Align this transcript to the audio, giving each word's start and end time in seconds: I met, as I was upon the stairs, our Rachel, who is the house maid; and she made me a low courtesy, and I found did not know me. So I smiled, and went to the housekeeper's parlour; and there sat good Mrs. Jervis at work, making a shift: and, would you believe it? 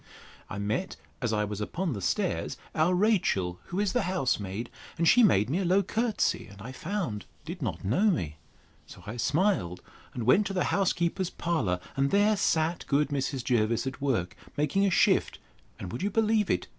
I 0.49 0.57
met, 0.57 0.95
as 1.21 1.31
I 1.31 1.43
was 1.43 1.61
upon 1.61 1.93
the 1.93 2.01
stairs, 2.01 2.57
our 2.73 2.95
Rachel, 2.95 3.59
who 3.65 3.79
is 3.79 3.93
the 3.93 4.01
house 4.09 4.39
maid; 4.39 4.71
and 4.97 5.07
she 5.07 5.21
made 5.21 5.47
me 5.47 5.59
a 5.59 5.63
low 5.63 5.83
courtesy, 5.83 6.47
and 6.47 6.59
I 6.59 6.71
found 6.71 7.27
did 7.45 7.61
not 7.61 7.85
know 7.85 8.09
me. 8.09 8.37
So 8.87 9.03
I 9.05 9.17
smiled, 9.17 9.83
and 10.15 10.23
went 10.23 10.47
to 10.47 10.53
the 10.53 10.63
housekeeper's 10.73 11.29
parlour; 11.29 11.79
and 11.95 12.09
there 12.09 12.35
sat 12.35 12.83
good 12.87 13.09
Mrs. 13.09 13.43
Jervis 13.43 13.85
at 13.85 14.01
work, 14.01 14.35
making 14.57 14.87
a 14.87 14.89
shift: 14.89 15.37
and, 15.79 15.91
would 15.91 16.01
you 16.01 16.09
believe 16.09 16.49
it? 16.49 16.65